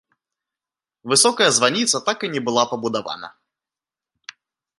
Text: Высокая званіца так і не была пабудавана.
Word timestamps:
Высокая 1.13 1.49
званіца 1.57 1.97
так 2.07 2.17
і 2.29 2.31
не 2.37 2.41
была 2.49 2.63
пабудавана. 2.73 3.29